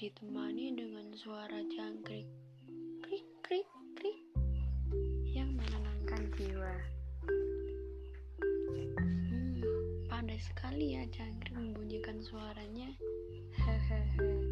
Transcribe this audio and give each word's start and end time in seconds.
ditemani 0.00 0.72
dengan 0.72 1.12
suara 1.12 1.60
jangkrik 1.76 2.24
krik 3.04 3.26
krik 3.44 3.68
krik 3.92 4.16
yang 5.28 5.52
menenangkan 5.52 6.24
jiwa. 6.40 6.72
Hmm, 8.96 9.60
pandai 10.08 10.40
sekali 10.40 10.96
ya 10.96 11.04
jangkrik 11.04 11.52
membunyikan 11.52 12.16
suaranya. 12.24 12.96
Hehehe, 13.60 14.48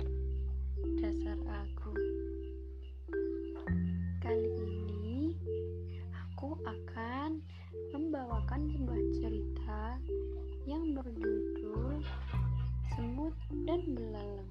dasar 1.00 1.40
aku. 1.48 1.96
Kali 4.20 4.52
ini 4.52 5.32
aku 6.12 6.60
akan 6.60 7.40
membawakan 7.96 8.68
sebuah 8.68 9.02
cerita 9.16 9.96
yang 10.68 10.92
berjudul 10.92 12.04
Semut 12.94 13.34
dan 13.66 13.80
Belalang. 13.92 14.50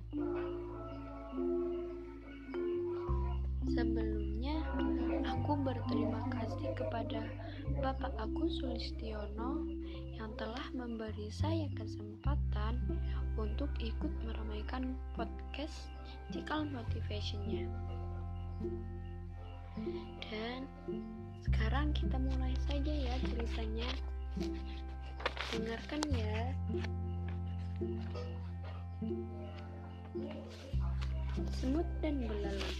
Sebelumnya, 3.67 4.57
aku 5.27 5.53
berterima 5.61 6.21
kasih 6.33 6.73
kepada 6.73 7.21
Bapak 7.83 8.13
aku 8.17 8.49
Sulistiono 8.49 9.63
yang 10.17 10.33
telah 10.35 10.65
memberi 10.73 11.29
saya 11.29 11.69
kesempatan 11.77 12.81
untuk 13.37 13.69
ikut 13.77 14.13
meramaikan 14.25 14.97
podcast 15.13 15.93
Cikal 16.33 16.65
Motivationnya. 16.73 17.69
Dan 20.25 20.65
sekarang 21.45 21.93
kita 21.93 22.17
mulai 22.17 22.57
saja 22.65 22.91
ya 22.91 23.15
ceritanya. 23.29 23.89
Dengarkan 25.53 26.01
ya. 26.11 26.26
Semut 31.61 31.85
dan 32.01 32.25
belalang. 32.25 32.77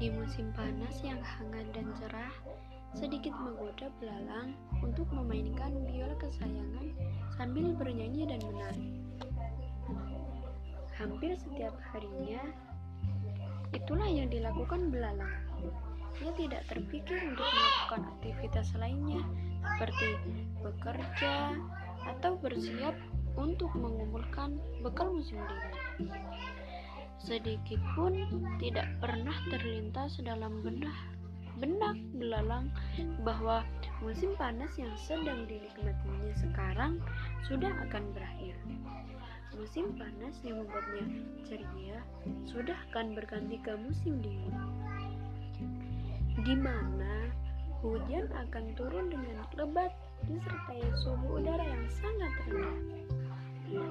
Di 0.00 0.08
musim 0.08 0.48
panas 0.56 0.96
yang 1.04 1.20
hangat 1.20 1.68
dan 1.76 1.92
cerah, 2.00 2.32
sedikit 2.96 3.36
menggoda 3.36 3.92
belalang 4.00 4.56
untuk 4.80 5.04
memainkan 5.12 5.76
biola 5.84 6.16
kesayangan 6.16 6.88
sambil 7.36 7.76
bernyanyi 7.76 8.24
dan 8.24 8.40
menari. 8.40 8.96
Hampir 10.96 11.36
setiap 11.36 11.76
harinya, 11.92 12.40
itulah 13.76 14.08
yang 14.08 14.32
dilakukan 14.32 14.88
belalang. 14.88 15.36
Ia 16.24 16.32
tidak 16.40 16.64
terpikir 16.72 17.28
untuk 17.28 17.44
melakukan 17.44 18.08
aktivitas 18.16 18.72
lainnya 18.80 19.20
seperti 19.76 20.16
bekerja 20.64 21.54
atau 22.18 22.34
bersiap 22.42 22.98
untuk 23.38 23.70
mengumpulkan 23.78 24.58
bekal 24.82 25.14
musim 25.14 25.38
dingin. 25.46 26.10
Sedikit 27.22 27.78
pun 27.94 28.14
tidak 28.58 28.90
pernah 28.98 29.34
terlintas 29.46 30.18
dalam 30.26 30.58
benak 30.66 30.98
benak 31.58 31.98
belalang 32.14 32.70
bahwa 33.26 33.66
musim 33.98 34.34
panas 34.38 34.70
yang 34.78 34.94
sedang 34.94 35.46
dinikmatinya 35.50 36.30
sekarang 36.38 37.02
sudah 37.46 37.70
akan 37.86 38.14
berakhir. 38.14 38.54
Musim 39.58 39.90
panas 39.98 40.38
yang 40.46 40.62
membuatnya 40.62 41.06
ceria 41.42 41.98
sudah 42.46 42.78
akan 42.90 43.18
berganti 43.18 43.58
ke 43.58 43.74
musim 43.74 44.22
dingin, 44.22 44.54
di 46.46 46.54
mana 46.54 47.26
hujan 47.82 48.30
akan 48.30 48.64
turun 48.78 49.10
dengan 49.10 49.42
lebat 49.58 49.90
disertai 50.26 50.82
suhu 51.04 51.38
udara 51.38 51.62
yang 51.62 51.86
sangat 51.92 52.32
rendah. 52.48 52.78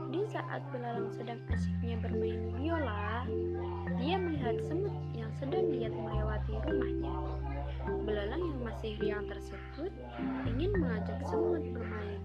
Di 0.09 0.21
saat 0.33 0.65
belalang 0.73 1.13
sedang 1.13 1.37
asiknya 1.53 2.01
bermain 2.01 2.49
biola, 2.57 3.29
dia 4.01 4.17
melihat 4.17 4.57
semut 4.65 4.95
yang 5.13 5.29
sedang 5.37 5.69
giat 5.69 5.93
melewati 5.93 6.57
rumahnya. 6.65 7.13
Belalang 7.85 8.41
yang 8.41 8.61
masih 8.65 8.97
riang 8.97 9.29
tersebut 9.29 9.93
ingin 10.49 10.73
mengajak 10.81 11.21
semut 11.29 11.61
bermain. 11.69 12.21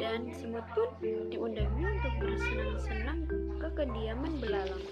Dan 0.00 0.32
semut 0.32 0.64
pun 0.72 0.88
diundangnya 1.28 1.88
untuk 2.00 2.14
bersenang-senang 2.16 3.20
ke 3.60 3.68
kediaman 3.76 4.32
belalang. 4.40 4.84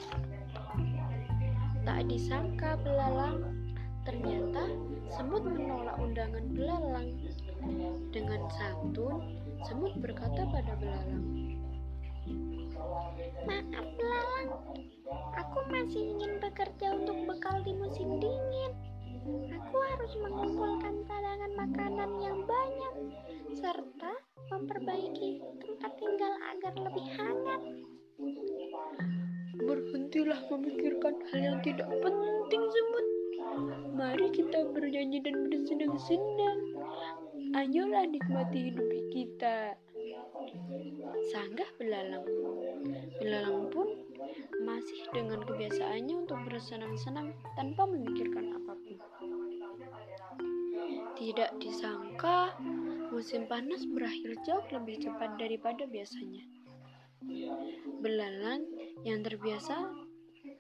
Tak 1.89 2.05
disangka 2.05 2.77
belalang, 2.85 3.49
ternyata 4.09 4.65
semut 5.13 5.45
menolak 5.45 6.01
undangan 6.01 6.45
belalang. 6.57 7.13
Dengan 8.09 8.41
santun, 8.57 9.37
semut 9.69 9.93
berkata 10.01 10.49
pada 10.49 10.73
belalang, 10.81 11.25
Maaf 13.45 13.87
belalang, 14.01 14.51
aku 15.37 15.59
masih 15.69 16.17
ingin 16.17 16.41
bekerja 16.41 16.97
untuk 16.97 17.21
bekal 17.29 17.61
di 17.61 17.77
musim 17.77 18.17
dingin. 18.17 18.73
Aku 19.29 19.77
harus 19.77 20.13
mengumpulkan 20.25 21.05
cadangan 21.05 21.53
makanan 21.53 22.11
yang 22.25 22.41
banyak, 22.49 22.95
serta 23.61 24.13
memperbaiki 24.49 25.45
tempat 25.61 25.93
tinggal 26.01 26.33
agar 26.57 26.73
lebih 26.81 27.07
hangat. 27.13 27.63
Berhentilah 29.59 30.41
memikirkan 30.49 31.15
hal 31.29 31.41
yang 31.45 31.59
tidak 31.61 31.93
penting 32.01 32.63
semut. 32.73 33.28
Mari 33.95 34.35
kita 34.35 34.67
bernyanyi 34.75 35.23
dan 35.23 35.47
bersenang-senang. 35.47 36.59
Ayolah 37.55 38.07
nikmati 38.11 38.71
hidup 38.71 38.91
kita. 39.15 39.79
Sanggah 41.31 41.71
belalang. 41.79 42.27
Belalang 43.23 43.71
pun 43.71 43.89
masih 44.63 45.07
dengan 45.15 45.43
kebiasaannya 45.47 46.27
untuk 46.27 46.39
bersenang-senang 46.51 47.31
tanpa 47.55 47.87
memikirkan 47.87 48.59
apa 48.59 48.73
pun. 48.75 48.99
Tidak 51.19 51.51
disangka, 51.59 52.55
musim 53.11 53.51
panas 53.51 53.83
berakhir 53.87 54.39
jauh 54.47 54.67
lebih 54.71 55.03
cepat 55.03 55.35
daripada 55.39 55.87
biasanya. 55.87 56.47
Belalang 57.99 58.63
yang 59.03 59.27
terbiasa 59.27 59.91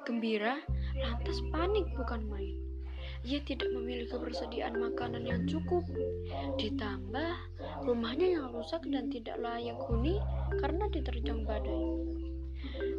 gembira 0.03 0.59
lantas 0.99 1.39
panik 1.55 1.87
bukan 1.95 2.27
main. 2.27 2.68
Ia 3.27 3.43
tidak 3.43 3.71
memiliki 3.75 4.15
kebersediaan 4.15 4.79
makanan 4.79 5.27
yang 5.27 5.43
cukup. 5.51 5.83
Ditambah 6.59 7.31
rumahnya 7.83 8.39
yang 8.39 8.47
rusak 8.55 8.87
dan 8.87 9.11
tidak 9.11 9.39
layak 9.43 9.79
huni 9.91 10.23
karena 10.63 10.87
diterjang 10.91 11.43
badai. 11.43 11.83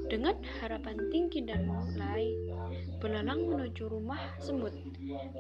Dengan 0.10 0.42
harapan 0.60 0.98
tinggi 1.14 1.46
dan 1.46 1.70
mulai, 1.70 2.34
belalang 2.98 3.46
menuju 3.46 3.92
rumah 3.92 4.18
semut 4.42 4.74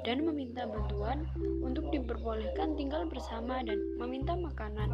dan 0.06 0.22
meminta 0.22 0.70
bantuan 0.70 1.26
untuk 1.66 1.90
diperbolehkan 1.90 2.78
tinggal 2.78 3.10
bersama 3.10 3.66
dan 3.66 3.82
meminta 3.98 4.38
makanan. 4.38 4.94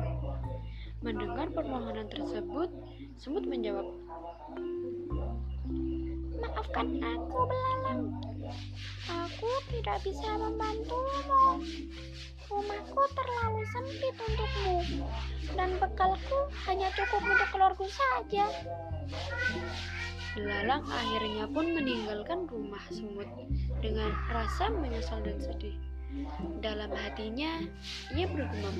Mendengar 1.03 1.51
permohonan 1.51 2.07
tersebut, 2.07 2.71
semut 3.19 3.43
menjawab, 3.43 3.85
Maafkan 6.35 7.01
aku 7.01 7.39
belalang, 7.49 8.01
aku 9.09 9.49
tidak 9.73 9.97
bisa 10.05 10.29
membantumu. 10.37 11.61
Rumahku 12.45 13.03
terlalu 13.17 13.61
sempit 13.73 14.15
untukmu, 14.21 14.77
dan 15.57 15.73
bekalku 15.81 16.39
hanya 16.69 16.93
cukup 16.93 17.25
untuk 17.25 17.49
keluarga 17.49 17.87
saja. 17.89 18.45
Belalang 20.37 20.85
akhirnya 20.85 21.49
pun 21.49 21.73
meninggalkan 21.73 22.45
rumah 22.45 22.83
semut 22.93 23.27
dengan 23.81 24.13
rasa 24.29 24.69
menyesal 24.69 25.23
dan 25.25 25.41
sedih. 25.41 25.73
Dalam 26.63 26.93
hatinya, 26.95 27.65
ia 28.13 28.27
bergumam, 28.29 28.77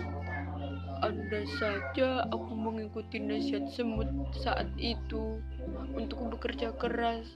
Andai 1.03 1.43
saja 1.59 2.23
aku 2.31 2.55
mengikuti 2.55 3.19
nasihat 3.19 3.67
semut 3.67 4.07
saat 4.39 4.71
itu 4.79 5.43
untuk 5.91 6.31
bekerja 6.31 6.71
keras, 6.79 7.27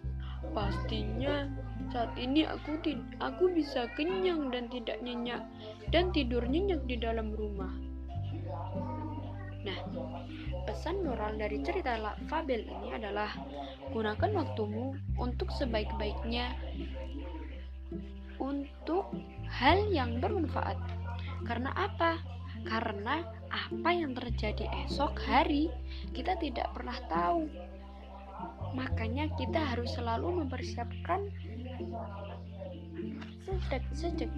pastinya 0.52 1.48
saat 1.90 2.14
ini 2.22 2.46
aku 2.46 2.78
aku 3.18 3.50
bisa 3.54 3.90
kenyang 3.98 4.54
dan 4.54 4.70
tidak 4.70 5.02
nyenyak 5.02 5.42
dan 5.90 6.14
tidur 6.14 6.46
nyenyak 6.46 6.86
di 6.86 7.00
dalam 7.02 7.34
rumah. 7.34 7.74
Nah, 9.66 9.80
pesan 10.70 11.02
moral 11.04 11.36
dari 11.36 11.60
cerita 11.66 11.98
fabel 12.30 12.64
ini 12.64 12.96
adalah 12.96 13.34
gunakan 13.90 14.32
waktumu 14.38 14.94
untuk 15.18 15.50
sebaik-baiknya 15.52 16.54
untuk 18.40 19.12
hal 19.50 19.90
yang 19.92 20.22
bermanfaat. 20.22 20.78
Karena 21.44 21.74
apa? 21.76 22.22
Karena 22.70 23.24
apa 23.50 23.90
yang 23.92 24.14
terjadi 24.14 24.70
esok 24.86 25.18
hari 25.26 25.74
kita 26.14 26.38
tidak 26.38 26.70
pernah 26.72 26.96
tahu. 27.10 27.50
Makanya 28.74 29.28
kita 29.36 29.58
harus 29.58 29.92
selalu 29.98 30.46
mempersiapkan 30.46 31.28
sejak 33.46 33.84
sejak. 33.96 34.32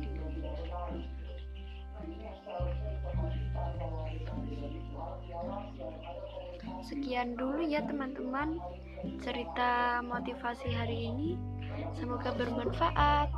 Sekian 6.82 7.38
dulu 7.38 7.62
ya 7.62 7.84
teman-teman 7.86 8.58
cerita 9.22 10.02
motivasi 10.06 10.70
hari 10.74 11.10
ini. 11.14 11.30
Semoga 11.98 12.34
bermanfaat. 12.36 13.30